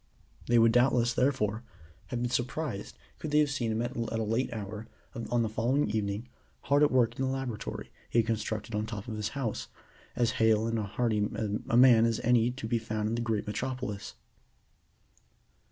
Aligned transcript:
They 0.47 0.57
would 0.57 0.71
doubtless, 0.71 1.13
therefore, 1.13 1.61
have 2.07 2.23
been 2.23 2.31
surprised 2.31 2.97
could 3.19 3.29
they 3.29 3.37
have 3.37 3.51
seen 3.51 3.71
him 3.71 3.83
at 3.83 3.95
a 3.95 4.23
late 4.23 4.51
hour 4.51 4.87
on 5.13 5.43
the 5.43 5.47
following 5.47 5.91
evening 5.91 6.27
hard 6.61 6.81
at 6.81 6.89
work 6.89 7.19
in 7.19 7.21
the 7.23 7.31
laboratory 7.31 7.91
he 8.09 8.17
had 8.17 8.25
constructed 8.25 8.73
at 8.73 8.81
the 8.81 8.87
top 8.87 9.07
of 9.07 9.15
his 9.15 9.29
house, 9.37 9.67
as 10.15 10.31
hale 10.41 10.65
and 10.65 10.79
hearty 10.79 11.29
a 11.69 11.77
man 11.77 12.05
as 12.07 12.19
any 12.21 12.49
to 12.49 12.67
be 12.67 12.79
found 12.79 13.09
in 13.09 13.13
the 13.13 13.21
great 13.21 13.45
Metropolis. 13.45 14.15